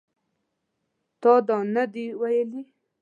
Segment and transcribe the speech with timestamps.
[1.21, 2.61] تا دا نه دي ویلي